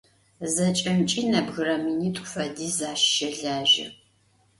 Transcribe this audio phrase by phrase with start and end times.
[0.53, 3.87] Зэкӏэмкӏи нэбгырэ минитӏу фэдиз ащ щэлажьэ.